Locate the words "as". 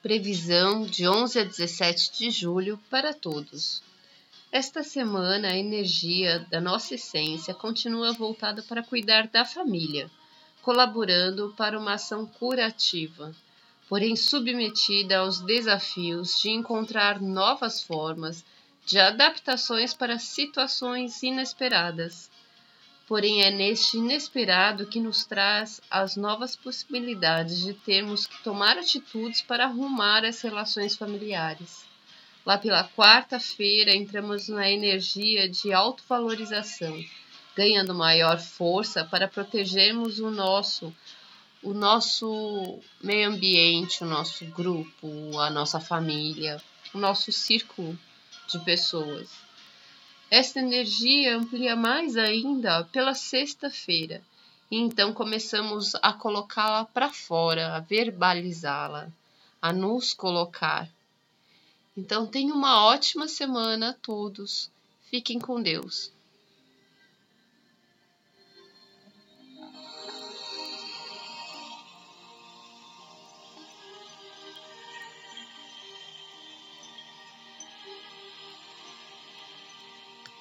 25.90-26.14, 30.26-30.42